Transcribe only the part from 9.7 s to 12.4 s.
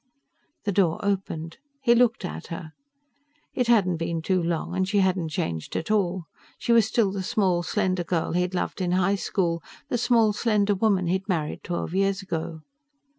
the small, slender woman he'd married twelve years